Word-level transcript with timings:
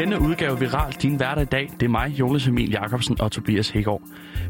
denne 0.00 0.20
udgave 0.20 0.58
Viral, 0.58 0.92
din 1.02 1.16
hverdag 1.16 1.42
i 1.42 1.46
dag. 1.46 1.70
Det 1.80 1.86
er 1.86 1.90
mig, 1.90 2.08
Jonas 2.08 2.46
Emil 2.46 2.70
Jacobsen 2.70 3.20
og 3.20 3.32
Tobias 3.32 3.70
Hækgaard. 3.70 4.02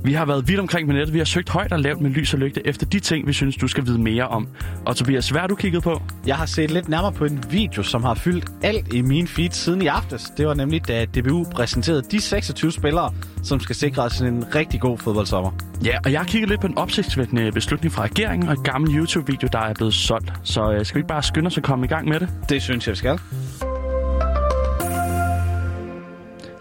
Vi 0.04 0.12
har 0.12 0.24
været 0.24 0.48
vidt 0.48 0.60
omkring 0.60 0.88
på 0.88 0.92
nettet. 0.92 1.14
Vi 1.14 1.18
har 1.18 1.24
søgt 1.24 1.48
højt 1.48 1.72
og 1.72 1.80
lavt 1.80 2.00
med 2.00 2.10
lys 2.10 2.34
og 2.34 2.40
lygte 2.40 2.66
efter 2.66 2.86
de 2.86 3.00
ting, 3.00 3.26
vi 3.26 3.32
synes, 3.32 3.56
du 3.56 3.68
skal 3.68 3.86
vide 3.86 3.98
mere 3.98 4.28
om. 4.28 4.48
Og 4.86 4.96
Tobias, 4.96 5.30
hvad 5.30 5.40
har 5.40 5.48
du 5.48 5.54
kigget 5.54 5.82
på? 5.82 6.02
Jeg 6.26 6.36
har 6.36 6.46
set 6.46 6.70
lidt 6.70 6.88
nærmere 6.88 7.12
på 7.12 7.24
en 7.24 7.44
video, 7.50 7.82
som 7.82 8.04
har 8.04 8.14
fyldt 8.14 8.44
alt 8.62 8.94
i 8.94 9.02
min 9.02 9.26
feed 9.26 9.50
siden 9.50 9.82
i 9.82 9.86
aftes. 9.86 10.32
Det 10.36 10.46
var 10.46 10.54
nemlig, 10.54 10.88
da 10.88 11.04
DBU 11.04 11.44
præsenterede 11.44 12.02
de 12.02 12.20
26 12.20 12.72
spillere, 12.72 13.14
som 13.42 13.60
skal 13.60 13.76
sikre 13.76 14.02
os 14.02 14.20
en 14.20 14.54
rigtig 14.54 14.80
god 14.80 14.98
fodboldsommer. 14.98 15.50
Ja, 15.84 15.98
og 16.04 16.12
jeg 16.12 16.20
har 16.20 16.26
kigget 16.26 16.48
lidt 16.48 16.60
på 16.60 16.66
en 16.66 16.78
opsigtsvækkende 16.78 17.52
beslutning 17.52 17.92
fra 17.92 18.02
regeringen 18.02 18.48
og 18.48 18.54
en 18.54 18.62
gammel 18.62 18.96
YouTube-video, 18.96 19.48
der 19.52 19.58
er 19.58 19.74
blevet 19.74 19.94
solgt. 19.94 20.32
Så 20.42 20.72
øh, 20.72 20.84
skal 20.84 20.94
vi 20.94 20.98
ikke 20.98 21.08
bare 21.08 21.22
skynde 21.22 21.46
os 21.46 21.56
at 21.56 21.62
komme 21.62 21.84
i 21.84 21.88
gang 21.88 22.08
med 22.08 22.20
det? 22.20 22.28
Det 22.48 22.62
synes 22.62 22.86
jeg, 22.86 22.92
vi 22.92 22.96
skal. 22.96 23.18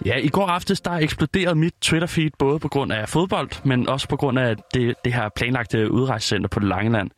Ja, 0.06 0.18
i 0.18 0.28
går 0.28 0.48
aftes 0.48 0.82
der 0.82 0.92
eksploderede 0.92 1.56
mit 1.56 1.74
Twitter-feed 1.86 2.30
både 2.40 2.60
på 2.60 2.68
grund 2.68 2.92
af 2.92 3.10
fodbold, 3.10 3.50
men 3.66 3.90
også 3.90 4.08
på 4.08 4.16
grund 4.16 4.40
af 4.40 4.56
det, 4.74 4.96
det 5.06 5.14
her 5.14 5.30
planlagte 5.36 5.92
udrejsecenter 5.92 6.50
på 6.50 6.60
Langeland. 6.60 7.10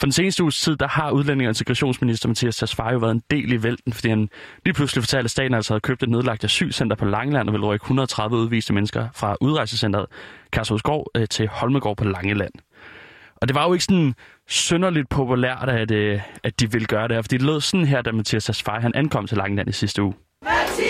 For 0.00 0.06
den 0.06 0.12
seneste 0.12 0.42
uges 0.42 0.60
tid, 0.60 0.76
der 0.76 0.88
har 0.88 1.10
udlænding- 1.10 1.46
og 1.46 1.50
integrationsminister 1.50 2.28
Mathias 2.28 2.56
Tesfaye 2.56 3.00
været 3.00 3.10
en 3.10 3.22
del 3.30 3.52
i 3.52 3.62
vælten, 3.62 3.92
fordi 3.92 4.08
han 4.08 4.28
lige 4.64 4.74
pludselig 4.74 5.02
fortalte, 5.02 5.24
at 5.24 5.30
staten 5.30 5.54
altså 5.54 5.72
havde 5.72 5.80
købt 5.80 6.02
et 6.02 6.08
nedlagt 6.08 6.44
asylcenter 6.44 6.96
på 6.96 7.04
Langeland 7.04 7.48
og 7.48 7.52
ville 7.52 7.66
rykke 7.66 7.84
130 7.84 8.36
udviste 8.36 8.72
mennesker 8.72 9.08
fra 9.14 9.36
udrejsecenteret 9.40 10.06
Kærshovedskov 10.52 11.06
øh, 11.16 11.28
til 11.28 11.48
Holmegård 11.48 11.96
på 11.96 12.04
Langeland. 12.04 12.52
Og 13.36 13.48
det 13.48 13.54
var 13.54 13.66
jo 13.66 13.72
ikke 13.72 13.84
sådan 13.84 14.14
synderligt 14.48 15.08
populært, 15.08 15.68
at, 15.68 15.90
øh, 15.90 16.20
at 16.44 16.60
de 16.60 16.72
ville 16.72 16.86
gøre 16.86 17.08
det 17.08 17.16
her, 17.16 17.22
fordi 17.22 17.36
det 17.36 17.46
lød 17.46 17.60
sådan 17.60 17.86
her, 17.86 18.02
da 18.02 18.12
Mathias 18.12 18.44
Tesfaye 18.44 18.80
han 18.80 18.92
ankom 18.94 19.26
til 19.26 19.36
Langeland 19.36 19.68
i 19.68 19.72
sidste 19.72 20.02
uge. 20.02 20.14
Mathias 20.44 20.89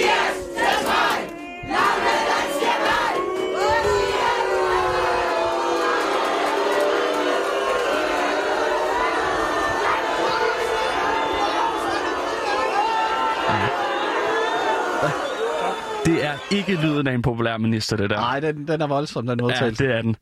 Det 16.07 16.25
er 16.25 16.33
ikke 16.57 16.75
lyden 16.75 17.07
af 17.07 17.15
en 17.15 17.23
populær 17.23 17.57
minister, 17.59 17.97
det 17.97 18.11
der. 18.11 18.17
Nej, 18.17 18.41
den, 18.41 18.69
den 18.69 18.81
er 18.81 18.87
voldsom, 18.87 19.27
den 19.27 19.41
Ja, 19.41 19.47
udtalelse. 19.47 19.85
det 19.85 19.95
er 19.97 20.03
den. 20.03 20.17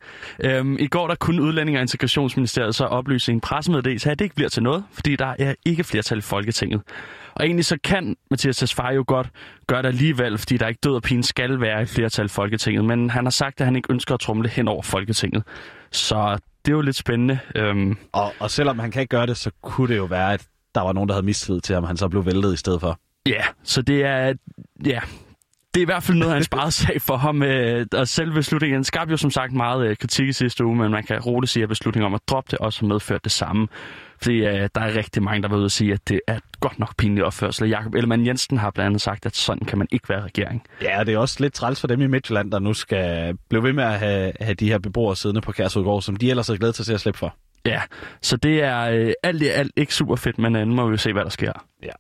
Øhm, 0.45 0.77
I 0.81 0.87
går 0.87 1.09
der 1.09 1.15
kunne 1.15 1.43
Udlænding- 1.43 1.77
og 1.77 1.83
Integrationsministeriet 1.83 2.75
så 2.75 2.85
oplyse 2.85 3.33
i 3.33 3.35
en 3.35 3.41
pressemeddelelse, 3.41 4.11
at 4.11 4.19
det 4.19 4.25
ikke 4.25 4.35
bliver 4.35 4.49
til 4.49 4.63
noget, 4.63 4.85
fordi 4.93 5.17
der 5.17 5.35
er 5.39 5.55
ikke 5.67 5.85
flertal 5.85 6.19
i 6.19 6.21
Folketinget. 6.21 6.81
Og 7.35 7.45
egentlig 7.47 7.65
så 7.65 7.79
kan 7.85 8.17
Mathias 8.31 8.57
Tesfaye 8.57 8.95
jo 8.95 9.05
godt 9.07 9.29
gøre 9.67 9.83
det 9.83 9.89
alligevel, 9.89 10.39
fordi 10.39 10.57
der 10.57 10.69
ikke 10.69 10.81
død 10.85 10.95
og 10.95 11.03
pine 11.03 11.25
skal 11.25 11.61
være 11.61 11.83
i 11.83 11.87
flertal 11.87 12.25
i 12.25 12.29
Folketinget. 12.29 12.85
Men 12.85 13.11
han 13.11 13.25
har 13.25 13.31
sagt, 13.31 13.61
at 13.61 13.65
han 13.67 13.77
ikke 13.77 13.93
ønsker 13.93 14.15
at 14.15 14.21
trumle 14.21 14.49
hen 14.49 14.69
over 14.69 14.83
Folketinget. 14.83 15.43
Så 15.93 16.39
det 16.65 16.73
er 16.73 16.77
jo 16.77 16.81
lidt 16.81 16.97
spændende. 16.97 17.39
Øhm, 17.57 17.97
Og, 18.13 18.33
og 18.41 18.51
selvom 18.51 18.79
han 18.79 18.91
kan 18.91 19.03
ikke 19.03 19.17
gøre 19.17 19.27
det, 19.27 19.37
så 19.37 19.51
kunne 19.63 19.89
det 19.89 19.97
jo 19.97 20.05
være, 20.05 20.33
at 20.33 20.47
der 20.75 20.81
var 20.81 20.93
nogen, 20.93 21.09
der 21.09 21.15
havde 21.15 21.27
mistillid 21.27 21.61
til 21.61 21.75
ham, 21.75 21.85
han 21.85 21.97
så 21.97 22.09
blev 22.09 22.27
væltet 22.27 22.55
i 22.55 22.57
stedet 22.57 22.81
for. 22.81 22.99
Ja, 23.29 23.43
så 23.63 23.83
det 23.83 24.05
er... 24.05 24.35
Ja, 24.87 25.01
det 25.75 25.81
er 25.81 25.83
i 25.83 25.85
hvert 25.85 26.03
fald 26.03 26.19
noget 26.19 26.33
af 26.33 26.37
en 26.37 26.45
sparet 26.53 26.73
sag 26.73 27.03
for 27.03 27.17
ham. 27.17 27.43
øh, 27.43 27.87
Og 27.93 28.09
selve 28.09 28.35
beslutningen 28.35 28.85
skabte 28.85 29.11
jo 29.11 29.17
som 29.17 29.31
sagt 29.31 29.53
meget 29.53 29.87
øh, 29.87 29.97
kritik 29.97 30.29
i 30.29 30.33
sidste 30.33 30.65
uge, 30.65 30.77
men 30.77 30.91
man 30.91 31.05
kan 31.05 31.21
roligt 31.21 31.51
sige, 31.51 31.63
at 31.63 31.69
beslutningen 31.69 32.07
om 32.07 32.15
at 32.15 32.21
droppe 32.29 32.49
det 32.51 32.59
også 32.59 32.81
har 32.81 32.87
medført 32.89 33.25
det 33.25 33.33
samme. 33.33 33.69
Fordi 34.23 34.37
øh, 34.37 34.69
der 34.75 34.81
er 34.81 34.97
rigtig 34.97 35.23
mange, 35.23 35.43
der 35.43 35.49
vil 35.49 35.59
ud 35.59 35.65
og 35.65 35.71
sige, 35.71 35.93
at 35.93 36.09
det 36.09 36.21
er 36.27 36.39
godt 36.61 36.79
nok 36.79 36.97
pinlig 36.97 37.25
opførsel. 37.25 37.69
Jakob 37.69 37.95
Ellemann 37.95 38.27
Jensen 38.27 38.59
har 38.59 38.71
blandt 38.71 38.87
andet 38.87 39.01
sagt, 39.03 39.27
at 39.27 39.37
sådan 39.37 39.65
kan 39.67 39.79
man 39.79 39.89
ikke 39.91 40.09
være 40.09 40.21
regering. 40.21 40.63
Ja, 40.83 41.05
det 41.07 41.15
er 41.15 41.19
også 41.19 41.37
lidt 41.41 41.55
træls 41.55 41.81
for 41.81 41.89
dem 41.89 42.01
i 42.01 42.07
Midtjylland, 42.07 42.53
der 42.53 42.59
nu 42.59 42.73
skal 42.75 43.35
blive 43.51 43.63
ved 43.63 43.73
med 43.73 43.85
at 43.85 43.99
have, 43.99 44.33
have 44.41 44.55
de 44.55 44.69
her 44.69 44.79
beboere 44.79 45.17
siddende 45.17 45.41
på 45.41 45.53
Kærsudgård, 45.53 46.03
som 46.03 46.17
de 46.17 46.31
ellers 46.31 46.49
har 46.49 46.57
glædet 46.57 46.77
sig 46.77 46.87
til 46.87 46.93
at 46.93 47.01
slippe 47.01 47.19
for. 47.19 47.35
Ja, 47.67 47.83
så 48.23 48.37
det 48.37 48.63
er 48.63 48.81
øh, 48.81 49.13
alt 49.23 49.43
i 49.43 49.47
alt 49.47 49.73
ikke 49.77 49.95
super 49.95 50.17
fedt, 50.17 50.39
men 50.39 50.57
øh, 50.57 50.67
nu 50.67 50.75
må 50.75 50.87
vi 50.87 50.91
jo 50.91 50.97
se, 50.97 51.13
hvad 51.13 51.23
der 51.23 51.31
sker. 51.31 51.53
Ja. 51.83 51.91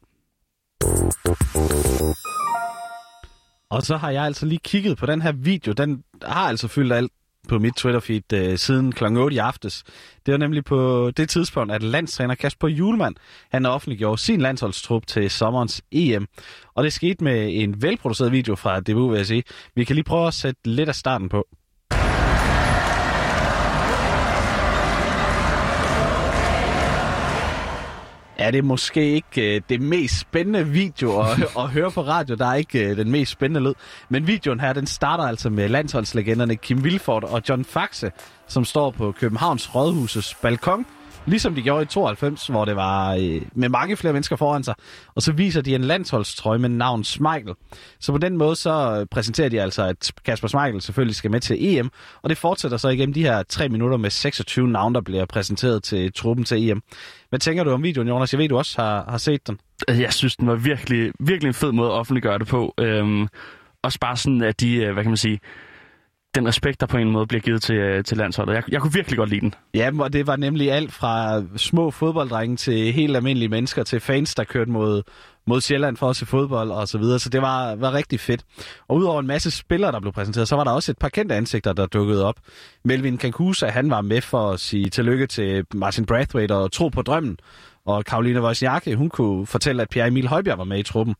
Og 3.70 3.82
så 3.82 3.96
har 3.96 4.10
jeg 4.10 4.24
altså 4.24 4.46
lige 4.46 4.60
kigget 4.64 4.98
på 4.98 5.06
den 5.06 5.22
her 5.22 5.32
video. 5.32 5.72
Den 5.72 6.04
har 6.22 6.48
altså 6.48 6.68
fyldt 6.68 6.92
alt 6.92 7.12
på 7.48 7.58
mit 7.58 7.74
Twitter-feed 7.76 8.36
øh, 8.36 8.58
siden 8.58 8.92
kl. 8.92 9.04
8 9.04 9.34
i 9.34 9.38
aftes. 9.38 9.84
Det 10.26 10.32
var 10.32 10.38
nemlig 10.38 10.64
på 10.64 11.10
det 11.16 11.28
tidspunkt, 11.28 11.72
at 11.72 11.82
landstræner 11.82 12.34
Kasper 12.34 12.68
Julemand, 12.68 13.14
han 13.50 13.66
offentliggjorde 13.66 14.18
sin 14.18 14.40
landsholdstrup 14.40 15.06
til 15.06 15.30
sommerens 15.30 15.82
EM. 15.92 16.26
Og 16.74 16.84
det 16.84 16.92
skete 16.92 17.24
med 17.24 17.62
en 17.62 17.82
velproduceret 17.82 18.32
video 18.32 18.54
fra 18.54 18.80
DBU, 18.80 19.08
vil 19.08 19.16
jeg 19.16 19.26
sige. 19.26 19.42
Vi 19.74 19.84
kan 19.84 19.96
lige 19.96 20.04
prøve 20.04 20.26
at 20.26 20.34
sætte 20.34 20.60
lidt 20.64 20.88
af 20.88 20.94
starten 20.94 21.28
på. 21.28 21.46
Ja, 28.38 28.50
det 28.50 28.58
er 28.58 28.62
måske 28.62 29.14
ikke 29.14 29.56
øh, 29.56 29.60
det 29.68 29.80
mest 29.80 30.18
spændende 30.18 30.66
video 30.66 31.20
at, 31.20 31.42
at 31.62 31.68
høre 31.68 31.90
på 31.90 32.02
radio. 32.02 32.34
Der 32.34 32.46
er 32.46 32.54
ikke 32.54 32.88
øh, 32.90 32.96
den 32.96 33.10
mest 33.10 33.32
spændende 33.32 33.68
lyd. 33.68 33.74
Men 34.08 34.26
videoen 34.26 34.60
her, 34.60 34.72
den 34.72 34.86
starter 34.86 35.24
altså 35.24 35.50
med 35.50 35.68
landsholdslegenderne 35.68 36.56
Kim 36.56 36.84
Vilfort 36.84 37.24
og 37.24 37.42
John 37.48 37.64
Faxe, 37.64 38.12
som 38.46 38.64
står 38.64 38.90
på 38.90 39.12
Københavns 39.12 39.74
Rådhuses 39.74 40.34
balkon. 40.42 40.86
Ligesom 41.28 41.54
de 41.54 41.62
gjorde 41.62 41.82
i 41.82 41.86
92, 41.86 42.46
hvor 42.46 42.64
det 42.64 42.76
var 42.76 43.14
øh, 43.14 43.42
med 43.52 43.68
mange 43.68 43.96
flere 43.96 44.12
mennesker 44.12 44.36
foran 44.36 44.64
sig. 44.64 44.74
Og 45.14 45.22
så 45.22 45.32
viser 45.32 45.60
de 45.60 45.74
en 45.74 45.84
landsholdstrøje 45.84 46.58
med 46.58 46.68
navn 46.68 47.04
Smeichel. 47.04 47.54
Så 48.00 48.12
på 48.12 48.18
den 48.18 48.36
måde 48.36 48.56
så 48.56 49.06
præsenterer 49.10 49.48
de 49.48 49.62
altså, 49.62 49.82
at 49.82 50.12
Kasper 50.24 50.48
Smeichel 50.48 50.82
selvfølgelig 50.82 51.16
skal 51.16 51.30
med 51.30 51.40
til 51.40 51.56
EM. 51.60 51.90
Og 52.22 52.30
det 52.30 52.38
fortsætter 52.38 52.76
så 52.76 52.88
igennem 52.88 53.14
de 53.14 53.22
her 53.22 53.42
tre 53.42 53.68
minutter 53.68 53.96
med 53.96 54.10
26 54.10 54.68
navne, 54.68 54.94
der 54.94 55.00
bliver 55.00 55.24
præsenteret 55.24 55.82
til 55.82 56.12
truppen 56.12 56.44
til 56.44 56.70
EM. 56.70 56.82
Hvad 57.28 57.38
tænker 57.38 57.64
du 57.64 57.70
om 57.70 57.82
videoen, 57.82 58.08
Jonas? 58.08 58.32
Jeg 58.32 58.38
ved, 58.38 58.48
du 58.48 58.58
også 58.58 58.82
har, 58.82 59.04
har 59.08 59.18
set 59.18 59.46
den. 59.46 59.60
Jeg 59.88 60.12
synes, 60.12 60.36
den 60.36 60.46
var 60.46 60.54
virkelig, 60.54 61.12
virkelig 61.20 61.48
en 61.48 61.54
fed 61.54 61.72
måde 61.72 61.88
at 61.88 61.94
offentliggøre 61.94 62.38
det 62.38 62.46
på. 62.46 62.74
Øhm, 62.80 63.28
også 63.82 63.98
bare 64.00 64.16
sådan, 64.16 64.42
at 64.42 64.60
de, 64.60 64.76
øh, 64.76 64.92
hvad 64.92 65.02
kan 65.04 65.10
man 65.10 65.16
sige, 65.16 65.40
den 66.38 66.48
respekt, 66.48 66.80
der 66.80 66.86
på 66.86 66.96
en 66.96 67.10
måde 67.10 67.26
bliver 67.26 67.40
givet 67.40 67.62
til, 67.62 67.76
øh, 67.76 68.04
til 68.04 68.16
landsholdet. 68.16 68.54
Jeg, 68.54 68.62
jeg 68.68 68.80
kunne 68.80 68.92
virkelig 68.92 69.18
godt 69.18 69.30
lide 69.30 69.40
den. 69.40 69.54
Ja, 69.74 69.90
og 69.98 70.12
det 70.12 70.26
var 70.26 70.36
nemlig 70.36 70.72
alt 70.72 70.92
fra 70.92 71.42
små 71.56 71.90
fodbolddrenge 71.90 72.56
til 72.56 72.92
helt 72.92 73.16
almindelige 73.16 73.48
mennesker, 73.48 73.82
til 73.82 74.00
fans, 74.00 74.34
der 74.34 74.44
kørte 74.44 74.70
mod, 74.70 75.02
mod 75.46 75.60
Sjælland 75.60 75.96
for 75.96 76.10
at 76.10 76.16
se 76.16 76.26
fodbold 76.26 76.70
og 76.70 76.88
så 76.88 76.98
videre. 76.98 77.18
Så 77.18 77.28
det 77.28 77.42
var, 77.42 77.74
var 77.74 77.94
rigtig 77.94 78.20
fedt. 78.20 78.44
Og 78.88 78.96
udover 78.96 79.20
en 79.20 79.26
masse 79.26 79.50
spillere, 79.50 79.92
der 79.92 80.00
blev 80.00 80.12
præsenteret, 80.12 80.48
så 80.48 80.56
var 80.56 80.64
der 80.64 80.70
også 80.70 80.92
et 80.92 80.98
par 80.98 81.08
kendte 81.08 81.34
ansigter, 81.34 81.72
der 81.72 81.86
dukkede 81.86 82.24
op. 82.24 82.36
Melvin 82.84 83.18
Kankusa, 83.18 83.66
han 83.66 83.90
var 83.90 84.00
med 84.00 84.20
for 84.20 84.50
at 84.50 84.60
sige 84.60 84.90
tillykke 84.90 85.26
til 85.26 85.64
Martin 85.74 86.06
Brathwaite 86.06 86.54
og 86.54 86.72
tro 86.72 86.88
på 86.88 87.02
drømmen. 87.02 87.38
Og 87.88 88.04
Karoline 88.04 88.42
Wozniacki, 88.42 88.92
hun 88.94 89.08
kunne 89.08 89.46
fortælle, 89.46 89.82
at 89.82 89.88
Pierre 89.88 90.08
Emil 90.08 90.28
Højbjerg 90.28 90.58
var 90.58 90.64
med 90.64 90.78
i 90.78 90.82
truppen. 90.82 91.14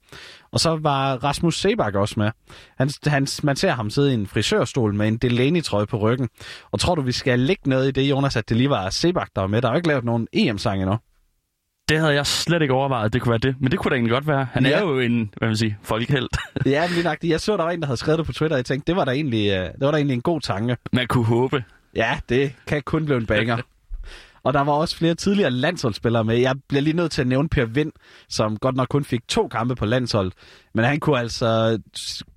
Og 0.53 0.61
så 0.61 0.77
var 0.77 1.15
Rasmus 1.25 1.61
Sebak 1.61 1.95
også 1.95 2.15
med. 2.17 2.31
Han, 2.79 2.91
han, 3.06 3.27
man 3.43 3.56
ser 3.56 3.71
ham 3.71 3.91
sidde 3.91 4.11
i 4.11 4.15
en 4.15 4.27
frisørstol 4.27 4.95
med 4.95 5.09
en 5.09 5.17
Delaney-trøje 5.17 5.87
på 5.87 5.97
ryggen. 5.97 6.29
Og 6.71 6.81
tror 6.81 6.95
du, 6.95 7.03
vi 7.03 7.12
skal 7.12 7.39
lægge 7.41 7.62
noget 7.71 7.89
i 7.89 7.91
det, 7.91 8.11
Jonas, 8.11 8.37
at 8.37 8.49
det 8.49 8.56
lige 8.56 8.71
var 8.71 8.91
Sebak, 8.91 9.29
der 9.34 9.41
var 9.41 9.49
med? 9.49 9.62
Der 9.62 9.69
er 9.69 9.73
jo 9.73 9.77
ikke 9.77 9.89
lavet 9.89 10.05
nogen 10.05 10.29
EM-sang 10.33 10.83
endnu. 10.83 10.97
Det 11.89 11.99
havde 11.99 12.15
jeg 12.15 12.27
slet 12.27 12.62
ikke 12.62 12.75
overvejet, 12.75 13.05
at 13.06 13.12
det 13.12 13.23
kunne 13.23 13.31
være 13.31 13.39
det. 13.39 13.55
Men 13.61 13.71
det 13.71 13.79
kunne 13.79 13.91
da 13.91 13.95
egentlig 13.95 14.12
godt 14.12 14.27
være. 14.27 14.47
Han 14.53 14.67
Ja. 14.67 14.71
er 14.73 14.81
jo 14.81 14.99
en, 14.99 15.31
hvad 15.37 15.49
man 15.49 15.56
sige, 15.56 15.79
folkehelt. 15.83 16.37
Ja, 16.67 16.81
men 16.83 16.91
lige 16.91 17.03
nøjagtigt. 17.03 17.31
Jeg 17.31 17.41
så, 17.41 17.56
der 17.56 17.62
var 17.65 17.71
en, 17.71 17.81
der 17.81 17.87
havde 17.87 17.97
skrevet 17.97 18.19
det 18.19 18.27
på 18.27 18.33
Twitter, 18.33 18.56
og 18.56 18.59
jeg 18.59 18.65
tænkte, 18.65 18.87
det 18.87 18.97
var 18.97 19.05
da 19.05 19.11
egentlig, 19.11 19.49
øh, 19.50 19.65
det 19.65 19.73
var 19.81 19.91
da 19.91 19.97
egentlig 19.97 20.15
en 20.15 20.21
god 20.23 20.41
tanke. 20.41 20.77
Man 20.93 21.06
kunne 21.06 21.25
håbe. 21.25 21.65
Ja, 21.97 22.19
det 22.29 22.53
kan 22.67 22.83
kun 22.83 23.05
blive 23.05 23.19
en 23.19 23.26
banger. 23.26 23.56
Og 24.43 24.55
der 24.55 24.61
var 24.61 24.73
også 24.73 24.96
flere 24.96 25.14
tidligere 25.14 25.50
landsholdsspillere 25.50 26.25
med. 26.25 26.37
Jeg 26.37 26.55
bliver 26.69 26.82
lige 26.82 26.96
nødt 26.96 27.12
til 27.12 27.20
at 27.20 27.26
nævne 27.26 27.49
Per 27.49 27.64
Vind, 27.64 27.93
som 28.29 28.56
godt 28.56 28.76
nok 28.76 28.88
kun 28.88 29.05
fik 29.05 29.29
to 29.29 29.49
kampe 29.49 29.75
på 29.75 29.87
landshold. 29.87 30.32
Men 30.75 30.85
han 30.85 31.00
kunne 31.00 31.19
altså 31.19 31.79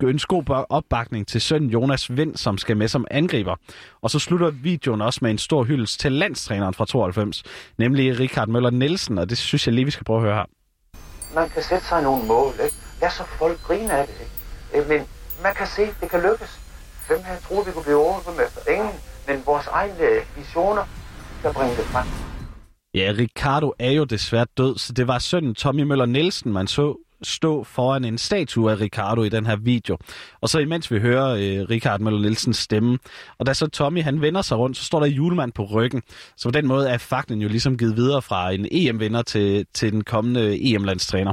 ønske 0.02 0.28
god 0.28 0.64
opbakning 0.68 1.28
til 1.28 1.40
søn 1.40 1.66
Jonas 1.66 2.16
Vind, 2.16 2.36
som 2.36 2.58
skal 2.58 2.76
med 2.76 2.88
som 2.88 3.06
angriber. 3.10 3.56
Og 4.02 4.10
så 4.10 4.18
slutter 4.18 4.50
videoen 4.50 5.00
også 5.00 5.18
med 5.22 5.30
en 5.30 5.38
stor 5.38 5.64
hyldest 5.64 6.00
til 6.00 6.12
landstræneren 6.12 6.74
fra 6.74 6.86
92, 6.86 7.42
nemlig 7.78 8.20
Richard 8.20 8.48
Møller 8.48 8.70
Nielsen, 8.70 9.18
og 9.18 9.30
det 9.30 9.38
synes 9.38 9.66
jeg 9.66 9.74
lige, 9.74 9.84
vi 9.84 9.90
skal 9.90 10.04
prøve 10.04 10.18
at 10.18 10.22
høre 10.22 10.34
her. 10.34 10.44
man 11.34 11.48
kan 11.48 11.62
sætte 11.62 11.86
sig 11.86 12.02
nogle 12.02 12.24
mål, 12.26 12.52
ikke? 12.64 12.76
Lad 13.00 13.10
så 13.10 13.24
folk 13.38 13.62
grine 13.62 13.92
af 13.92 14.06
det, 14.06 14.14
ikke? 14.20 14.32
Øh, 14.74 14.88
men 14.88 15.06
man 15.42 15.54
kan 15.54 15.66
se, 15.66 15.82
det 16.00 16.10
kan 16.10 16.20
lykkes. 16.20 16.60
Hvem 17.08 17.22
havde 17.22 17.40
troet, 17.40 17.66
vi 17.66 17.72
kunne 17.72 17.84
blive 17.84 17.96
overbemester? 17.96 18.70
Ingen. 18.70 18.94
Men 19.26 19.42
vores 19.46 19.66
egne 19.66 19.94
visioner, 20.36 20.84
der 21.42 21.52
bringe 21.52 21.76
det 21.76 21.84
frem. 21.84 22.06
Ja, 22.94 23.14
Ricardo 23.18 23.72
er 23.78 23.90
jo 23.90 24.04
desværre 24.04 24.46
død, 24.56 24.78
så 24.78 24.92
det 24.92 25.06
var 25.06 25.18
sønnen 25.18 25.54
Tommy 25.54 25.82
Møller 25.82 26.06
Nielsen, 26.06 26.52
man 26.52 26.66
så 26.66 26.96
stå 27.22 27.64
foran 27.64 28.04
en 28.04 28.18
statue 28.18 28.70
af 28.70 28.80
Ricardo 28.80 29.22
i 29.22 29.28
den 29.28 29.46
her 29.46 29.56
video. 29.56 29.98
Og 30.40 30.48
så 30.48 30.58
imens 30.58 30.90
vi 30.90 30.98
hører 30.98 31.28
øh, 31.28 31.68
Richard 31.70 32.00
Møller 32.00 32.20
Nielsens 32.20 32.56
stemme, 32.56 32.98
og 33.38 33.46
da 33.46 33.54
så 33.54 33.66
Tommy 33.66 34.02
han 34.02 34.20
vender 34.20 34.42
sig 34.42 34.58
rundt, 34.58 34.76
så 34.76 34.84
står 34.84 35.00
der 35.00 35.06
julemand 35.06 35.52
på 35.52 35.64
ryggen. 35.64 36.02
Så 36.36 36.48
på 36.48 36.50
den 36.50 36.66
måde 36.66 36.88
er 36.88 36.98
faklen 36.98 37.42
jo 37.42 37.48
ligesom 37.48 37.78
givet 37.78 37.96
videre 37.96 38.22
fra 38.22 38.50
en 38.50 38.66
EM-vinder 38.70 39.22
til, 39.22 39.66
til 39.74 39.92
den 39.92 40.04
kommende 40.04 40.74
EM-landstræner. 40.74 41.32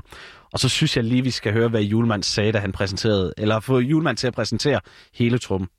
Og 0.53 0.59
så 0.59 0.69
synes 0.69 0.97
jeg 0.97 1.03
lige, 1.03 1.23
vi 1.23 1.31
skal 1.31 1.53
høre, 1.53 1.67
hvad 1.67 1.81
Julemand 1.81 2.23
sagde, 2.23 2.51
da 2.51 2.59
han 2.59 2.71
præsenterede, 2.71 3.33
eller 3.37 3.59
få 3.59 3.79
Julemand 3.79 4.17
til 4.17 4.27
at 4.27 4.33
præsentere 4.33 4.79
hele 5.13 5.37
trummen. 5.37 5.69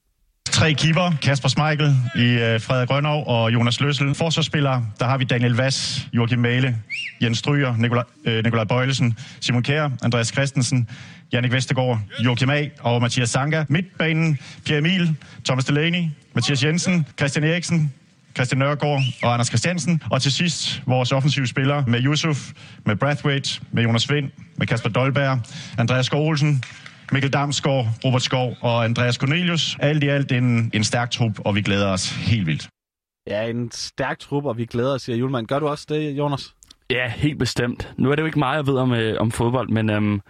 Tre 0.52 0.74
keeper, 0.74 1.12
Kasper 1.22 1.48
Smeichel 1.48 1.96
i 2.14 2.20
øh, 2.20 2.60
Frederik 2.60 2.88
Grønov 2.88 3.24
og 3.26 3.52
Jonas 3.52 3.80
Løssel. 3.80 4.14
Forsvarsspillere, 4.14 4.86
der 4.98 5.06
har 5.06 5.18
vi 5.18 5.24
Daniel 5.24 5.52
Vass, 5.52 6.08
Joachim 6.12 6.38
Male, 6.38 6.76
Jens 7.22 7.38
Stryger, 7.38 7.76
Nikolaj, 7.76 8.04
øh, 8.24 8.44
Nikolaj 8.44 8.64
Bøjlesen, 8.64 9.18
Simon 9.40 9.62
Kjær, 9.62 9.88
Andreas 10.02 10.28
Christensen, 10.28 10.88
Jannik 11.32 11.52
Vestergaard, 11.52 12.00
Joachim 12.24 12.50
A. 12.50 12.64
og 12.80 13.02
Mathias 13.02 13.30
Sanka. 13.30 13.64
Midtbanen, 13.68 14.38
Pierre 14.64 14.78
Emil, 14.78 15.16
Thomas 15.44 15.64
Delaney, 15.64 16.04
Mathias 16.34 16.64
Jensen, 16.64 17.06
Christian 17.18 17.44
Eriksen, 17.44 17.92
Christian 18.36 18.58
Nørgaard 18.58 19.02
og 19.22 19.32
Anders 19.32 19.48
Christiansen. 19.48 20.02
Og 20.10 20.22
til 20.22 20.32
sidst 20.32 20.82
vores 20.86 21.12
offensive 21.12 21.46
spillere 21.46 21.84
med 21.86 22.02
Yusuf, 22.02 22.50
med 22.86 22.96
Brathwaite, 22.96 23.60
med 23.72 23.82
Jonas 23.82 24.12
Vind, 24.12 24.30
med 24.56 24.66
Kasper 24.66 24.88
Dolberg, 24.88 25.40
Andreas 25.78 26.06
Skov 26.06 26.36
Mikkel 27.12 27.30
Damsgaard, 27.32 27.86
Robert 28.04 28.22
Skov 28.22 28.56
og 28.60 28.84
Andreas 28.84 29.14
Cornelius. 29.14 29.76
Alt 29.80 30.04
i 30.04 30.08
alt 30.08 30.32
en, 30.32 30.70
en 30.74 30.84
stærk 30.84 31.10
trup, 31.10 31.38
og 31.44 31.54
vi 31.54 31.62
glæder 31.62 31.88
os 31.92 32.10
helt 32.16 32.46
vildt. 32.46 32.68
Ja, 33.26 33.46
en 33.50 33.70
stærk 33.72 34.18
trup, 34.18 34.44
og 34.44 34.56
vi 34.58 34.64
glæder 34.66 34.94
os, 34.94 35.02
siger 35.02 35.16
Julemand. 35.16 35.46
Gør 35.46 35.58
du 35.58 35.68
også 35.68 35.86
det, 35.88 36.10
Jonas? 36.12 36.54
Ja, 36.90 37.08
helt 37.08 37.38
bestemt. 37.38 37.92
Nu 37.98 38.10
er 38.10 38.14
det 38.14 38.22
jo 38.22 38.26
ikke 38.26 38.38
meget, 38.38 38.56
jeg 38.56 38.66
ved 38.66 38.74
om, 38.76 38.92
øh, 38.92 39.20
om 39.20 39.30
fodbold, 39.30 39.68
men, 39.68 39.90
øhm, 39.90 40.20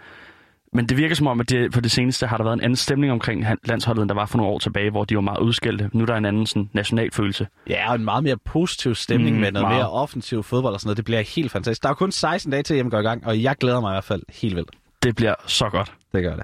men 0.73 0.85
det 0.89 0.97
virker 0.97 1.15
som 1.15 1.27
om, 1.27 1.39
at 1.39 1.49
det, 1.49 1.71
på 1.71 1.81
det 1.81 1.91
seneste 1.91 2.27
har 2.27 2.37
der 2.37 2.43
været 2.43 2.53
en 2.53 2.61
anden 2.61 2.75
stemning 2.75 3.11
omkring 3.11 3.45
landsholdet, 3.65 4.01
end 4.01 4.09
der 4.09 4.15
var 4.15 4.25
for 4.25 4.37
nogle 4.37 4.53
år 4.53 4.59
tilbage, 4.59 4.91
hvor 4.91 5.03
de 5.05 5.15
var 5.15 5.21
meget 5.21 5.39
udskældte. 5.39 5.89
Nu 5.93 6.01
er 6.01 6.05
der 6.05 6.15
en 6.15 6.25
anden 6.25 6.45
sådan, 6.45 6.69
nationalfølelse. 6.73 7.47
Ja, 7.69 7.89
og 7.89 7.95
en 7.95 8.05
meget 8.05 8.23
mere 8.23 8.37
positiv 8.45 8.95
stemning 8.95 9.35
Mm, 9.35 9.41
med 9.41 9.51
noget 9.51 9.67
meget. 9.67 9.77
mere 9.77 9.89
offensiv 9.91 10.43
fodbold 10.43 10.73
og 10.73 10.79
sådan 10.79 10.87
noget. 10.87 10.97
Det 10.97 11.05
bliver 11.05 11.21
helt 11.35 11.51
fantastisk. 11.51 11.83
Der 11.83 11.89
er 11.89 11.93
kun 11.93 12.11
16 12.11 12.51
dage 12.51 12.63
til, 12.63 12.75
at 12.75 12.91
går 12.91 12.99
i 12.99 13.03
gang, 13.03 13.27
og 13.27 13.43
jeg 13.43 13.55
glæder 13.59 13.79
mig 13.81 13.91
i 13.91 13.93
hvert 13.93 14.03
fald 14.03 14.21
helt 14.41 14.55
vildt. 14.55 14.69
Det 15.03 15.15
bliver 15.15 15.35
så 15.47 15.69
godt. 15.69 15.93
Det 16.13 16.23
gør 16.23 16.35
det. 16.35 16.43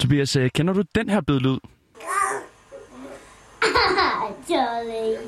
Tobias, 0.00 0.36
øh, 0.36 0.50
kender 0.54 0.74
du 0.74 0.82
den 0.94 1.08
her 1.08 1.20
bedlyd? 1.20 1.58
Charlie. 4.46 5.18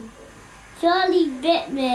Charlie 0.79 1.31
bit 1.43 1.75
me. 1.75 1.91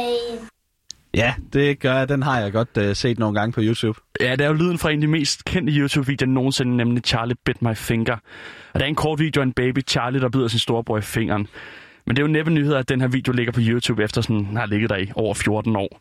Ja, 1.14 1.34
det 1.54 1.80
gør 1.80 1.94
jeg. 1.94 2.10
Den 2.10 2.24
har 2.24 2.40
jeg 2.40 2.52
godt 2.52 2.78
uh, 2.78 2.94
set 2.94 3.20
nogle 3.20 3.40
gange 3.40 3.54
på 3.54 3.62
YouTube. 3.64 4.00
Ja, 4.22 4.32
det 4.32 4.42
er 4.42 4.48
jo 4.48 4.54
lyden 4.54 4.78
fra 4.78 4.92
en 4.92 4.98
af 4.98 5.02
de 5.02 5.08
mest 5.08 5.46
kendte 5.46 5.74
YouTube-videoer 5.74 6.30
nogensinde, 6.30 6.78
nemlig 6.78 7.04
Charlie 7.04 7.36
Bit 7.46 7.62
My 7.62 7.76
Finger. 7.76 8.18
Og 8.74 8.80
det 8.80 8.82
er 8.82 8.86
en 8.86 8.96
kort 8.96 9.20
video 9.20 9.42
af 9.42 9.46
en 9.46 9.54
baby 9.54 9.88
Charlie, 9.88 10.22
der 10.22 10.30
bider 10.30 10.48
sin 10.48 10.60
storebror 10.60 10.98
i 10.98 11.02
fingeren. 11.02 11.48
Men 12.06 12.16
det 12.16 12.22
er 12.22 12.28
jo 12.28 12.32
næppe 12.32 12.52
nyheder, 12.52 12.80
at 12.80 12.90
den 12.90 13.02
her 13.02 13.08
video 13.08 13.34
ligger 13.34 13.52
på 13.52 13.60
YouTube, 13.64 14.04
efter 14.04 14.22
sådan 14.22 14.46
den 14.46 14.58
har 14.58 14.66
ligget 14.66 14.90
der 14.90 14.98
i 14.98 15.12
over 15.16 15.34
14 15.34 15.76
år. 15.76 16.00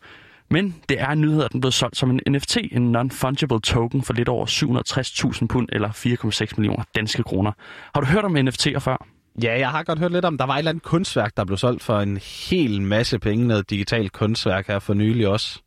Men 0.51 0.75
det 0.89 1.01
er 1.01 1.09
en 1.09 1.21
nyhed, 1.21 1.43
at 1.43 1.53
den 1.53 1.61
blev 1.61 1.73
solgt 1.73 1.97
som 1.97 2.11
en 2.11 2.21
NFT, 2.29 2.57
en 2.73 2.97
non-fungible 2.97 3.61
token 3.61 4.03
for 4.03 4.13
lidt 4.13 4.29
over 4.29 4.47
760.000 4.47 5.47
pund 5.47 5.69
eller 5.73 5.89
4,6 5.89 6.55
millioner 6.57 6.85
danske 6.95 7.23
kroner. 7.23 7.53
Har 7.95 8.01
du 8.01 8.07
hørt 8.07 8.25
om 8.25 8.37
NFT'er 8.37 8.79
før? 8.79 9.07
Ja, 9.43 9.59
jeg 9.59 9.71
har 9.71 9.83
godt 9.83 9.99
hørt 9.99 10.13
lidt 10.13 10.25
om, 10.25 10.39
der 10.39 10.47
var 10.47 10.55
et 10.55 10.59
eller 10.59 10.71
andet 10.71 10.85
kunstværk, 10.85 11.37
der 11.37 11.45
blev 11.45 11.57
solgt 11.57 11.83
for 11.83 12.01
en 12.01 12.17
hel 12.51 12.83
masse 12.83 13.19
penge. 13.19 13.47
Noget 13.47 13.71
digitalt 13.71 14.13
kunstværk 14.13 14.67
her 14.67 14.79
for 14.79 14.95
nylig 14.95 15.29
også. 15.29 15.61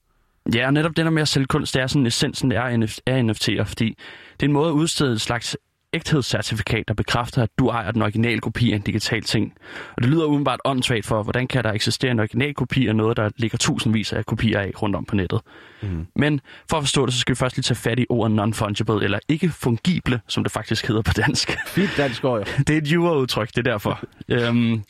Ja, 0.54 0.68
og 0.68 0.74
netop 0.74 0.98
det 0.98 1.06
der 1.06 1.12
med 1.12 1.22
at 1.22 1.28
sælge 1.28 1.46
kunst, 1.46 1.74
det 1.74 1.82
er 1.82 1.88
sådan 1.88 2.06
essensen 2.06 2.52
det 2.52 2.58
er 2.58 2.70
NF- 2.70 3.00
af 3.06 3.22
NFT'er, 3.22 3.64
fordi 3.64 3.98
det 4.34 4.44
er 4.44 4.48
en 4.48 4.52
måde 4.52 4.70
at 4.70 4.74
udstede 4.74 5.14
et 5.14 5.22
slags 5.22 5.58
ægthedscertifikat, 5.94 6.88
der 6.88 6.94
bekræfter, 6.94 7.44
at 7.44 7.50
du 7.60 7.68
ejer 7.68 7.92
den 7.92 8.02
originale 8.02 8.40
kopi 8.40 8.72
af 8.72 8.76
en 8.76 8.82
digital 8.82 9.22
ting. 9.22 9.54
Og 9.96 10.04
det 10.04 10.12
lyder 10.12 10.26
udenbart 10.26 10.60
åndssvagt 10.66 11.06
for, 11.06 11.24
hvordan 11.24 11.48
kan 11.48 11.64
der 11.64 11.72
eksistere 11.72 12.12
en 12.12 12.20
original 12.20 12.54
kopi 12.54 12.88
af 12.88 12.96
noget, 12.96 13.18
der 13.18 13.30
ligger 13.38 13.58
tusindvis 13.58 14.14
af 14.14 14.26
kopier 14.26 14.60
af 14.60 14.72
rundt 14.82 14.96
om 14.96 15.06
på 15.06 15.16
nettet. 15.16 15.42
Mm. 15.82 16.08
Men 16.16 16.42
for 16.70 16.78
at 16.78 16.84
forstå 16.84 17.06
det, 17.06 17.14
så 17.14 17.20
skal 17.20 17.36
vi 17.36 17.38
først 17.38 17.56
lige 17.56 17.64
tage 17.64 17.76
fat 17.76 18.00
i 18.00 18.06
ordet 18.10 18.36
non-fungible, 18.36 19.04
eller 19.04 19.20
ikke 19.28 19.50
fungible, 19.50 20.22
som 20.28 20.44
det 20.44 20.52
faktisk 20.52 20.88
hedder 20.88 21.02
på 21.02 21.14
dansk. 21.14 21.58
Fint 21.68 21.92
dansk 21.98 22.24
ord, 22.24 22.48
det 22.68 22.70
er 22.70 22.78
et 22.78 22.88
jura-udtryk, 22.88 23.48
det 23.48 23.68
er 23.68 23.72
derfor. 23.72 24.00
øhm, 24.30 24.84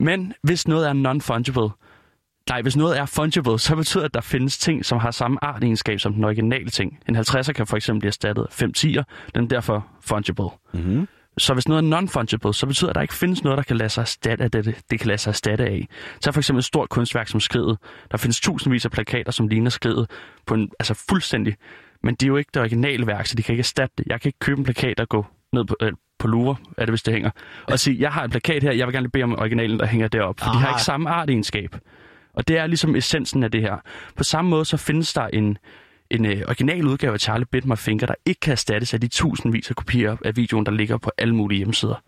men 0.00 0.32
hvis 0.42 0.68
noget 0.68 0.88
er 0.88 0.92
non-fungible, 0.92 1.70
nej, 2.48 2.62
hvis 2.62 2.76
noget 2.76 2.98
er 2.98 3.06
fungible, 3.06 3.58
så 3.58 3.76
betyder 3.76 4.02
det, 4.02 4.08
at 4.08 4.14
der 4.14 4.20
findes 4.20 4.58
ting, 4.58 4.84
som 4.84 4.98
har 4.98 5.10
samme 5.10 5.44
artegenskab 5.44 6.00
som 6.00 6.14
den 6.14 6.24
originale 6.24 6.70
ting. 6.70 6.98
En 7.08 7.16
50'er 7.16 7.52
kan 7.52 7.66
for 7.66 7.76
eksempel 7.76 8.00
blive 8.00 8.08
erstattet 8.08 8.42
af 8.42 8.52
5 8.52 8.72
10'er, 8.78 9.02
den 9.34 9.44
er 9.44 9.48
derfor 9.48 9.86
fungible. 10.00 10.48
Mm-hmm. 10.72 11.08
Så 11.38 11.54
hvis 11.54 11.68
noget 11.68 11.92
er 11.92 12.00
non-fungible, 12.00 12.52
så 12.52 12.66
betyder 12.66 12.86
det, 12.86 12.90
at 12.90 12.94
der 12.94 13.02
ikke 13.02 13.14
findes 13.14 13.44
noget, 13.44 13.56
der 13.56 13.62
kan 13.62 13.76
lade 13.76 13.88
sig 13.88 14.02
erstatte 14.02 14.44
af 14.44 14.50
det, 14.50 14.80
det 14.90 15.00
kan 15.00 15.06
lade 15.06 15.18
sig 15.18 15.30
erstatte 15.30 15.64
af. 15.64 15.88
Så 16.20 16.32
for 16.32 16.40
eksempel 16.40 16.58
et 16.58 16.64
stort 16.64 16.88
kunstværk 16.88 17.28
som 17.28 17.40
skridet. 17.40 17.78
Der 18.10 18.16
findes 18.16 18.40
tusindvis 18.40 18.84
af 18.84 18.90
plakater, 18.90 19.32
som 19.32 19.48
ligner 19.48 19.70
skridet 19.70 20.10
på 20.46 20.54
en, 20.54 20.70
altså 20.80 20.94
fuldstændig. 21.08 21.56
Men 22.02 22.14
det 22.14 22.22
er 22.22 22.28
jo 22.28 22.36
ikke 22.36 22.50
det 22.54 22.60
originale 22.60 23.06
værk, 23.06 23.26
så 23.26 23.34
de 23.34 23.42
kan 23.42 23.52
ikke 23.52 23.60
erstatte 23.60 23.94
det. 23.98 24.06
Jeg 24.06 24.20
kan 24.20 24.28
ikke 24.28 24.38
købe 24.38 24.58
en 24.58 24.64
plakat 24.64 25.00
og 25.00 25.08
gå 25.08 25.26
ned 25.52 25.64
på, 25.64 25.76
øh, 25.82 25.92
på 26.18 26.28
Louvre, 26.28 26.56
er 26.76 26.84
det 26.84 26.92
hvis 26.92 27.02
det 27.02 27.14
hænger, 27.14 27.30
og 27.68 27.78
sige, 27.78 27.96
jeg 28.00 28.12
har 28.12 28.24
en 28.24 28.30
plakat 28.30 28.62
her, 28.62 28.72
jeg 28.72 28.86
vil 28.86 28.94
gerne 28.94 29.10
bede 29.10 29.24
om 29.24 29.38
originalen, 29.38 29.78
der 29.78 29.86
hænger 29.86 30.08
deroppe. 30.08 30.42
For 30.44 30.50
de 30.52 30.58
har 30.58 30.68
ikke 30.68 30.82
samme 30.82 31.10
artegenskab. 31.10 31.76
Og 32.34 32.48
det 32.48 32.58
er 32.58 32.66
ligesom 32.66 32.96
essensen 32.96 33.42
af 33.42 33.50
det 33.50 33.60
her. 33.60 33.76
På 34.16 34.24
samme 34.24 34.50
måde 34.50 34.64
så 34.64 34.76
findes 34.76 35.12
der 35.12 35.26
en, 35.26 35.58
en 36.10 36.26
øh, 36.26 36.42
original 36.48 36.86
udgave 36.86 37.12
af 37.14 37.20
Charlie 37.20 37.46
Bit 37.46 37.64
My 37.64 37.76
Finger, 37.76 38.06
der 38.06 38.14
ikke 38.26 38.40
kan 38.40 38.52
erstattes 38.52 38.94
af 38.94 39.00
de 39.00 39.08
tusindvis 39.08 39.70
af 39.70 39.76
kopier 39.76 40.16
af 40.24 40.36
videoen, 40.36 40.66
der 40.66 40.72
ligger 40.72 40.96
på 40.96 41.10
alle 41.18 41.34
mulige 41.34 41.56
hjemmesider. 41.56 42.02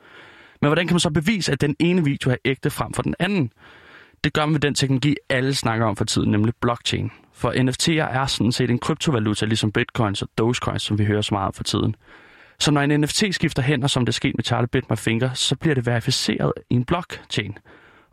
Men 0.60 0.68
hvordan 0.68 0.86
kan 0.86 0.94
man 0.94 1.00
så 1.00 1.10
bevise, 1.10 1.52
at 1.52 1.60
den 1.60 1.76
ene 1.78 2.04
video 2.04 2.30
er 2.30 2.36
ægte 2.44 2.70
frem 2.70 2.92
for 2.92 3.02
den 3.02 3.14
anden? 3.18 3.52
Det 4.24 4.32
gør 4.32 4.46
man 4.46 4.52
med 4.52 4.60
den 4.60 4.74
teknologi, 4.74 5.16
alle 5.28 5.54
snakker 5.54 5.86
om 5.86 5.96
for 5.96 6.04
tiden, 6.04 6.30
nemlig 6.30 6.54
blockchain. 6.60 7.10
For 7.32 7.50
NFT'er 7.52 8.16
er 8.16 8.26
sådan 8.26 8.52
set 8.52 8.70
en 8.70 8.78
kryptovaluta, 8.78 9.46
ligesom 9.46 9.72
bitcoins 9.72 10.22
og 10.22 10.28
dogecoins, 10.38 10.82
som 10.82 10.98
vi 10.98 11.04
hører 11.04 11.22
så 11.22 11.34
meget 11.34 11.46
om 11.46 11.52
for 11.52 11.64
tiden. 11.64 11.96
Så 12.58 12.70
når 12.70 12.80
en 12.80 13.00
NFT 13.00 13.24
skifter 13.30 13.62
hænder, 13.62 13.88
som 13.88 14.06
det 14.06 14.12
er 14.12 14.14
sket 14.14 14.34
med 14.36 14.44
Charlie 14.44 14.68
Bit 14.68 14.90
My 14.90 14.96
Finger, 14.96 15.32
så 15.32 15.56
bliver 15.56 15.74
det 15.74 15.86
verificeret 15.86 16.52
i 16.70 16.74
en 16.74 16.84
blockchain. 16.84 17.58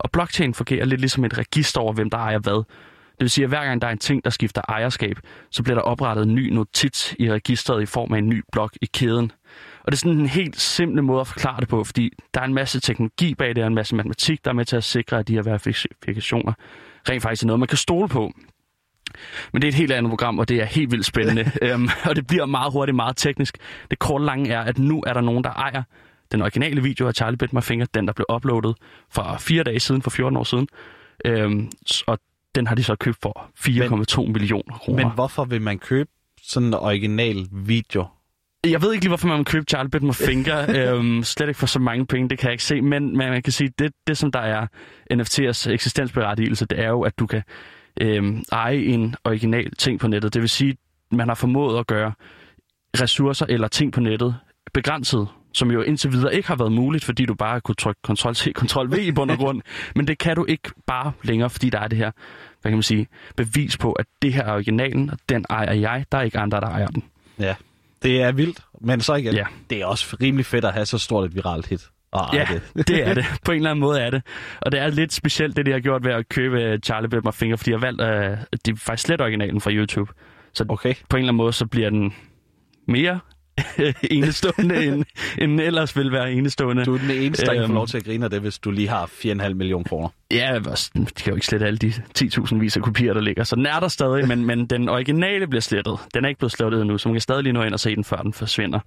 Og 0.01 0.11
blockchain 0.11 0.53
fungerer 0.53 0.85
lidt 0.85 1.01
ligesom 1.01 1.25
et 1.25 1.37
register 1.37 1.81
over, 1.81 1.93
hvem 1.93 2.09
der 2.09 2.17
ejer 2.17 2.39
hvad. 2.39 2.53
Det 2.53 3.25
vil 3.25 3.29
sige, 3.29 3.43
at 3.43 3.49
hver 3.49 3.65
gang 3.65 3.81
der 3.81 3.87
er 3.87 3.91
en 3.91 3.97
ting, 3.97 4.23
der 4.23 4.29
skifter 4.29 4.61
ejerskab, 4.69 5.19
så 5.51 5.63
bliver 5.63 5.75
der 5.75 5.81
oprettet 5.81 6.27
en 6.27 6.35
ny 6.35 6.53
notits 6.53 7.15
i 7.19 7.31
registret 7.31 7.81
i 7.81 7.85
form 7.85 8.13
af 8.13 8.17
en 8.17 8.29
ny 8.29 8.43
blok 8.51 8.71
i 8.81 8.85
kæden. 8.85 9.31
Og 9.83 9.91
det 9.91 9.93
er 9.93 9.97
sådan 9.97 10.19
en 10.19 10.25
helt 10.25 10.59
simple 10.59 11.01
måde 11.01 11.21
at 11.21 11.27
forklare 11.27 11.59
det 11.59 11.67
på, 11.67 11.83
fordi 11.83 12.09
der 12.33 12.41
er 12.41 12.45
en 12.45 12.53
masse 12.53 12.79
teknologi 12.79 13.35
bag 13.35 13.55
det, 13.55 13.63
og 13.63 13.67
en 13.67 13.75
masse 13.75 13.95
matematik, 13.95 14.45
der 14.45 14.51
er 14.51 14.55
med 14.55 14.65
til 14.65 14.75
at 14.75 14.83
sikre, 14.83 15.19
at 15.19 15.27
de 15.27 15.33
her 15.33 15.41
verifikationer 15.41 16.53
rent 17.09 17.23
faktisk 17.23 17.43
er 17.43 17.47
noget, 17.47 17.59
man 17.59 17.67
kan 17.67 17.77
stole 17.77 18.07
på. 18.07 18.31
Men 19.53 19.61
det 19.61 19.67
er 19.67 19.71
et 19.71 19.75
helt 19.75 19.91
andet 19.91 20.09
program, 20.09 20.39
og 20.39 20.49
det 20.49 20.61
er 20.61 20.65
helt 20.65 20.91
vildt 20.91 21.05
spændende. 21.05 21.51
øhm, 21.65 21.89
og 22.05 22.15
det 22.15 22.27
bliver 22.27 22.45
meget 22.45 22.71
hurtigt, 22.71 22.95
meget 22.95 23.17
teknisk. 23.17 23.57
Det 23.91 23.99
korte 23.99 24.25
lange 24.25 24.49
er, 24.49 24.61
at 24.61 24.79
nu 24.79 25.03
er 25.07 25.13
der 25.13 25.21
nogen, 25.21 25.43
der 25.43 25.49
ejer 25.49 25.83
den 26.31 26.41
originale 26.41 26.83
video 26.83 27.07
af 27.07 27.13
Charlie 27.13 27.37
Bit 27.37 27.53
My 27.53 27.61
Finger, 27.61 27.85
den 27.93 28.07
der 28.07 28.13
blev 28.13 28.25
uploadet 28.33 28.75
for 29.09 29.35
fire 29.39 29.63
dage 29.63 29.79
siden, 29.79 30.01
for 30.01 30.09
14 30.09 30.37
år 30.37 30.43
siden. 30.43 30.67
Øhm, 31.25 31.71
og 32.07 32.19
den 32.55 32.67
har 32.67 32.75
de 32.75 32.83
så 32.83 32.95
købt 32.95 33.17
for 33.21 33.51
4,2 33.59 34.31
millioner 34.31 34.77
kroner. 34.77 35.03
Men 35.03 35.13
hvorfor 35.13 35.45
vil 35.45 35.61
man 35.61 35.79
købe 35.79 36.09
sådan 36.43 36.67
en 36.67 36.73
original 36.73 37.47
video? 37.51 38.07
Jeg 38.67 38.81
ved 38.81 38.93
ikke 38.93 39.03
lige, 39.03 39.09
hvorfor 39.09 39.27
man 39.27 39.37
vil 39.37 39.45
købe 39.45 39.65
Charlie 39.69 39.89
Bit 39.89 40.03
My 40.03 40.13
Finger. 40.13 40.65
øhm, 40.95 41.23
slet 41.23 41.47
ikke 41.47 41.59
for 41.59 41.67
så 41.67 41.79
mange 41.79 42.05
penge, 42.05 42.29
det 42.29 42.39
kan 42.39 42.47
jeg 42.47 42.53
ikke 42.53 42.63
se. 42.63 42.81
Men, 42.81 43.17
men 43.17 43.29
man 43.29 43.41
kan 43.41 43.53
sige, 43.53 43.73
det, 43.79 43.91
det 44.07 44.17
som 44.17 44.31
der 44.31 44.39
er 44.39 44.67
NFT'ers 45.13 45.71
eksistensberettigelse, 45.71 46.65
det 46.65 46.79
er 46.79 46.87
jo, 46.87 47.01
at 47.01 47.19
du 47.19 47.27
kan 47.27 47.43
øhm, 48.01 48.43
eje 48.51 48.77
en 48.77 49.15
original 49.23 49.71
ting 49.75 49.99
på 49.99 50.07
nettet. 50.07 50.33
Det 50.33 50.41
vil 50.41 50.49
sige, 50.49 50.77
man 51.11 51.27
har 51.27 51.35
formået 51.35 51.79
at 51.79 51.87
gøre 51.87 52.13
ressourcer 53.01 53.45
eller 53.49 53.67
ting 53.67 53.93
på 53.93 53.99
nettet 53.99 54.35
begrænset, 54.73 55.27
som 55.53 55.71
jo 55.71 55.81
indtil 55.81 56.11
videre 56.11 56.35
ikke 56.35 56.47
har 56.47 56.55
været 56.55 56.71
muligt, 56.71 57.03
fordi 57.03 57.25
du 57.25 57.33
bare 57.33 57.61
kunne 57.61 57.75
trykke 57.75 57.99
Ctrl-C, 58.07 58.51
Ctrl-V 58.59 58.97
i 58.97 59.11
bund 59.11 59.31
og 59.31 59.37
grund. 59.43 59.61
Men 59.95 60.07
det 60.07 60.17
kan 60.17 60.35
du 60.35 60.45
ikke 60.45 60.69
bare 60.87 61.11
længere, 61.23 61.49
fordi 61.49 61.69
der 61.69 61.79
er 61.79 61.87
det 61.87 61.97
her, 61.97 62.11
hvad 62.61 62.71
kan 62.71 62.77
man 62.77 62.83
sige, 62.83 63.07
bevis 63.37 63.77
på, 63.77 63.91
at 63.91 64.05
det 64.21 64.33
her 64.33 64.43
er 64.43 64.53
originalen, 64.53 65.09
og 65.09 65.17
den 65.29 65.45
ejer 65.49 65.73
jeg. 65.73 66.05
Der 66.11 66.17
er 66.17 66.21
ikke 66.21 66.39
andre, 66.39 66.59
der 66.61 66.67
ejer 66.67 66.87
den. 66.87 67.03
Ja, 67.39 67.55
det 68.03 68.21
er 68.21 68.31
vildt. 68.31 68.59
Men 68.81 69.01
så 69.01 69.15
igen, 69.15 69.33
Ja. 69.33 69.45
det 69.69 69.81
er 69.81 69.85
også 69.85 70.17
rimelig 70.21 70.45
fedt 70.45 70.65
at 70.65 70.73
have 70.73 70.85
så 70.85 70.97
stort 70.97 71.25
et 71.29 71.35
viralt 71.35 71.67
hit. 71.67 71.81
Og 72.11 72.33
Ja, 72.33 72.47
det. 72.51 72.61
det 72.87 73.07
er 73.07 73.13
det. 73.13 73.25
På 73.45 73.51
en 73.51 73.55
eller 73.57 73.69
anden 73.69 73.81
måde 73.81 73.99
er 73.99 74.09
det. 74.09 74.21
Og 74.61 74.71
det 74.71 74.79
er 74.79 74.87
lidt 74.87 75.13
specielt, 75.13 75.55
det 75.55 75.65
de 75.65 75.71
har 75.71 75.79
gjort 75.79 76.03
ved 76.05 76.11
at 76.11 76.29
købe 76.29 76.61
øh, 76.63 76.79
Charlie 76.79 77.21
My 77.25 77.31
Finger, 77.33 77.57
fordi 77.57 77.71
jeg 77.71 77.79
har 77.79 77.85
valgt, 77.87 78.01
at 78.01 78.37
det 78.65 78.71
er 78.73 78.75
faktisk 78.77 79.05
slet 79.07 79.21
originalen 79.21 79.61
fra 79.61 79.71
YouTube. 79.71 80.11
Så 80.53 80.65
Okay. 80.69 80.93
på 81.09 81.17
en 81.17 81.19
eller 81.21 81.27
anden 81.29 81.37
måde, 81.37 81.53
så 81.53 81.65
bliver 81.65 81.89
den 81.89 82.13
mere 82.87 83.19
enestående, 84.11 84.85
end, 84.85 85.03
end 85.37 85.61
ellers 85.61 85.97
vil 85.97 86.11
være 86.11 86.31
enestående. 86.33 86.85
Du 86.85 86.93
er 86.93 86.97
den 86.97 87.11
eneste, 87.11 87.45
der 87.45 87.53
kan 87.53 87.61
få 87.61 87.63
Øhm. 87.63 87.73
lov 87.73 87.87
til 87.87 87.97
at 87.97 88.03
grine 88.03 88.25
af 88.25 88.29
det, 88.31 88.41
hvis 88.41 88.59
du 88.59 88.71
lige 88.71 88.87
har 88.87 89.05
4,5 89.05 89.53
millioner 89.53 89.83
kroner. 89.85 90.09
Ja, 90.31 90.59
de 90.95 91.05
kan 91.05 91.27
jo 91.27 91.33
ikke 91.35 91.45
slette 91.47 91.65
alle 91.65 91.77
de 91.77 91.93
10.000 92.19 92.55
vis 92.59 92.77
af 92.77 92.83
kopier, 92.83 93.13
der 93.13 93.21
ligger. 93.21 93.43
Så 93.43 93.55
den 93.55 93.65
er 93.65 93.79
der 93.79 93.87
stadig, 93.87 94.27
men, 94.27 94.45
men 94.45 94.65
den 94.65 94.89
originale 94.89 95.47
bliver 95.47 95.61
slettet. 95.61 95.97
Den 96.13 96.25
er 96.25 96.29
ikke 96.29 96.39
blevet 96.39 96.51
slettet 96.51 96.81
endnu, 96.81 96.97
så 96.97 97.09
man 97.09 97.13
kan 97.13 97.21
stadig 97.21 97.43
lige 97.43 97.53
nå 97.53 97.63
ind 97.63 97.73
og 97.73 97.79
se 97.79 97.95
den, 97.95 98.03
før 98.03 98.17
den 98.17 98.33
forsvinder. 98.33 98.79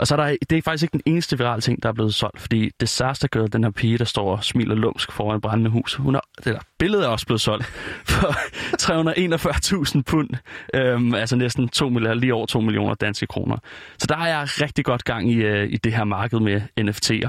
Og 0.00 0.06
så 0.06 0.16
er 0.16 0.24
der, 0.24 0.36
det 0.50 0.58
er 0.58 0.62
faktisk 0.62 0.82
ikke 0.82 0.92
den 0.92 1.12
eneste 1.12 1.38
virale 1.38 1.60
ting, 1.60 1.82
der 1.82 1.88
er 1.88 1.92
blevet 1.92 2.14
solgt, 2.14 2.40
fordi 2.40 2.70
Disaster 2.80 3.28
Girl, 3.28 3.52
den 3.52 3.64
her 3.64 3.70
pige, 3.70 3.98
der 3.98 4.04
står 4.04 4.36
og 4.36 4.44
smiler 4.44 4.74
lumsk 4.74 5.12
foran 5.12 5.36
et 5.36 5.42
brændende 5.42 5.70
hus, 5.70 5.94
hun 5.94 6.14
er, 6.14 6.20
eller 6.46 6.60
billedet 6.78 7.04
er 7.04 7.08
også 7.08 7.26
blevet 7.26 7.40
solgt 7.40 7.64
for 8.04 8.34
341.000 9.96 10.02
pund, 10.02 10.30
øhm, 10.74 11.14
altså 11.14 11.36
næsten 11.36 11.68
2 11.68 11.88
millioner, 11.88 12.14
lige 12.14 12.34
over 12.34 12.46
2 12.46 12.60
millioner 12.60 12.94
danske 12.94 13.26
kroner. 13.26 13.56
Så 13.98 14.06
der 14.06 14.16
er 14.16 14.28
jeg 14.28 14.48
rigtig 14.60 14.84
godt 14.84 15.04
gang 15.04 15.32
i, 15.32 15.34
øh, 15.34 15.72
i 15.72 15.76
det 15.76 15.92
her 15.92 16.04
marked 16.04 16.40
med 16.40 16.60
NFT'er. 16.80 17.28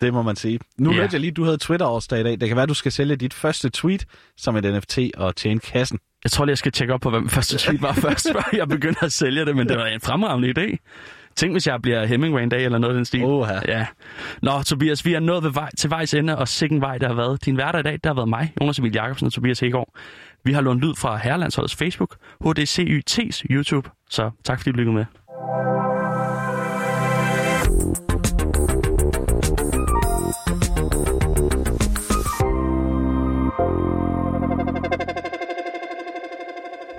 Det 0.00 0.12
må 0.12 0.22
man 0.22 0.36
sige. 0.36 0.58
Nu 0.78 0.90
yeah. 0.90 1.00
hørte 1.00 1.14
jeg 1.14 1.20
lige, 1.20 1.32
du 1.32 1.44
havde 1.44 1.58
Twitter-årsdag 1.58 2.20
i 2.20 2.22
dag. 2.22 2.40
Det 2.40 2.48
kan 2.48 2.56
være, 2.56 2.66
du 2.66 2.74
skal 2.74 2.92
sælge 2.92 3.16
dit 3.16 3.34
første 3.34 3.70
tweet 3.70 4.06
som 4.36 4.56
et 4.56 4.64
NFT 4.64 4.98
og 5.16 5.36
tjene 5.36 5.60
kassen. 5.60 5.98
Jeg 6.24 6.30
tror 6.30 6.44
lige, 6.44 6.52
jeg 6.52 6.58
skal 6.58 6.72
tjekke 6.72 6.94
op 6.94 7.00
på, 7.00 7.10
hvad 7.10 7.20
min 7.20 7.28
første 7.28 7.58
tweet 7.58 7.82
var 7.82 7.92
først, 8.08 8.28
før 8.32 8.48
jeg 8.52 8.68
begynder 8.68 9.02
at 9.02 9.12
sælge 9.12 9.44
det, 9.44 9.56
men 9.56 9.68
det 9.68 9.76
var 9.76 9.86
en 9.86 10.00
fremragende 10.00 10.48
idé. 10.58 10.76
Tænk, 11.38 11.54
hvis 11.54 11.66
jeg 11.66 11.82
bliver 11.82 12.06
Hemingway 12.06 12.42
en 12.42 12.48
dag, 12.48 12.64
eller 12.64 12.78
noget 12.78 12.94
af 12.94 12.96
den 12.96 13.04
stil. 13.04 13.24
Oha. 13.24 13.58
Ja. 13.68 13.86
Nå, 14.42 14.62
Tobias, 14.62 15.04
vi 15.04 15.14
er 15.14 15.20
nået 15.20 15.44
ved 15.44 15.50
vej, 15.50 15.70
til 15.78 15.90
vejs 15.90 16.14
ende, 16.14 16.38
og 16.38 16.48
sikken 16.48 16.80
vej, 16.80 16.98
der 16.98 17.08
har 17.08 17.14
været. 17.14 17.44
Din 17.44 17.54
hverdag 17.54 17.80
i 17.80 17.82
dag, 17.82 17.98
der 18.04 18.10
har 18.10 18.14
været 18.14 18.28
mig, 18.28 18.52
Jonas 18.60 18.78
Emil 18.78 18.92
Jacobsen 18.92 19.26
og 19.26 19.32
Tobias 19.32 19.60
Hegård. 19.60 19.88
Vi 20.44 20.52
har 20.52 20.60
lånt 20.60 20.80
lyd 20.80 20.94
fra 20.94 21.16
Herrelandsholdets 21.16 21.76
Facebook, 21.76 22.16
HDCYT's 22.44 23.42
YouTube, 23.50 23.90
så 24.10 24.30
tak 24.44 24.58
fordi 24.58 24.70
du 24.70 24.76
lyttede 24.76 24.94
med. 24.94 25.04